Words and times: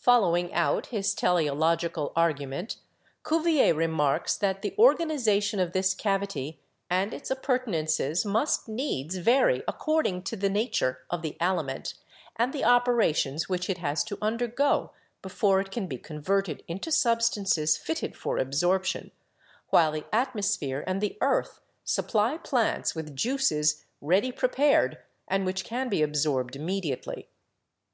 Following 0.00 0.54
out 0.54 0.86
his 0.86 1.14
teleological 1.14 2.10
argument, 2.16 2.76
Cuvier 3.22 3.74
remarks 3.74 4.34
that 4.34 4.62
the 4.62 4.74
organization 4.78 5.60
of 5.60 5.74
this 5.74 5.92
cavity 5.92 6.58
and 6.88 7.12
its 7.12 7.30
appurtenances 7.30 8.24
must 8.24 8.68
needs 8.68 9.16
vary 9.16 9.62
according 9.68 10.22
to 10.22 10.34
the 10.34 10.48
nature 10.48 11.04
of 11.10 11.20
the 11.20 11.36
aliment 11.42 11.92
and 12.36 12.54
the 12.54 12.64
operations 12.64 13.50
which 13.50 13.68
it 13.68 13.76
has 13.76 14.02
to 14.04 14.16
undergo 14.22 14.92
before 15.20 15.60
it 15.60 15.70
can 15.70 15.86
be 15.86 15.98
con 15.98 16.22
verted 16.22 16.62
into 16.66 16.90
substances 16.90 17.76
fitted 17.76 18.16
for 18.16 18.38
absorption, 18.38 19.10
while 19.68 19.92
the 19.92 20.06
at 20.10 20.32
mosphere 20.32 20.84
and 20.86 21.02
the 21.02 21.18
earth 21.20 21.60
supply 21.84 22.38
plants 22.38 22.94
with 22.94 23.14
juices 23.14 23.84
ready 24.00 24.32
prepared 24.32 25.00
and 25.28 25.44
which 25.44 25.66
can 25.66 25.90
be 25.90 26.00
absorbed 26.00 26.56
immediately. 26.56 27.28